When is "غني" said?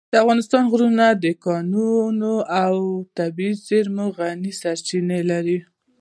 4.17-4.51